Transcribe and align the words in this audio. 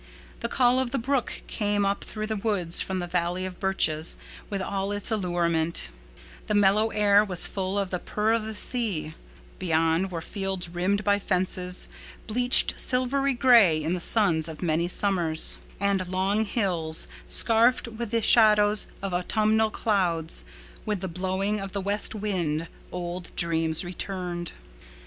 The 0.39 0.49
call 0.49 0.79
of 0.79 0.89
the 0.91 0.97
brook 0.97 1.43
came 1.45 1.85
up 1.85 2.03
through 2.03 2.25
the 2.25 2.35
woods 2.35 2.81
from 2.81 2.97
the 2.97 3.05
valley 3.05 3.45
of 3.45 3.59
birches 3.59 4.17
with 4.49 4.59
all 4.59 4.91
its 4.91 5.11
old 5.11 5.23
allurement; 5.25 5.89
the 6.47 6.55
mellow 6.55 6.89
air 6.89 7.23
was 7.23 7.45
full 7.45 7.77
of 7.77 7.91
the 7.91 7.99
purr 7.99 8.33
of 8.33 8.43
the 8.43 8.55
sea; 8.55 9.13
beyond 9.59 10.09
were 10.09 10.19
fields 10.23 10.69
rimmed 10.69 11.03
by 11.03 11.19
fences 11.19 11.87
bleached 12.25 12.73
silvery 12.81 13.35
gray 13.35 13.83
in 13.83 13.93
the 13.93 13.99
suns 13.99 14.47
of 14.47 14.63
many 14.63 14.87
summers, 14.87 15.59
and 15.79 16.07
long 16.09 16.45
hills 16.45 17.05
scarfed 17.27 17.87
with 17.87 18.09
the 18.09 18.23
shadows 18.23 18.87
of 19.03 19.13
autumnal 19.13 19.69
clouds; 19.69 20.45
with 20.83 21.01
the 21.01 21.07
blowing 21.07 21.59
of 21.59 21.73
the 21.73 21.79
west 21.81 22.15
wind 22.15 22.67
old 22.91 23.29
dreams 23.35 23.83
returned. 23.85 24.53